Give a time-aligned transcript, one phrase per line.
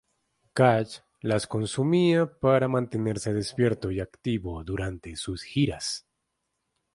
[0.53, 6.07] Cash las consumía para mantenerse despierto y activo durante sus giras.